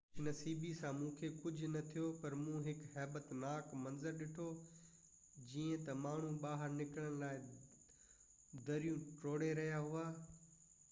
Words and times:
خوش 0.11 0.21
نصيبي 0.27 0.69
سان 0.77 0.93
مونکي 0.99 1.27
ڪجهہ 1.41 1.67
نہ 1.73 1.81
ٿيو 1.95 2.05
پر 2.21 2.31
مون 2.43 2.63
هڪ 2.67 2.87
هيبتناڪ 2.93 3.75
منظر 3.81 4.15
ڏٺو 4.21 4.47
جيئن 5.51 5.83
تہ 5.85 5.91
ماڻهو 6.05 6.31
ٻاهر 6.45 6.71
نڪرڻ 6.79 7.11
لاءِ 7.25 7.37
دريون 8.71 9.05
ٽوڙهي 9.21 9.51
رهيا 9.61 9.79
هئا 9.89 10.07